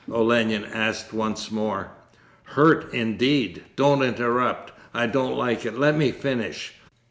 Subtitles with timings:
[0.11, 1.91] Olenin asked once more.
[2.45, 3.65] 'Hurt, indeed!
[3.75, 5.77] Don't interrupt: I don't like it.
[5.77, 6.73] Let me finish.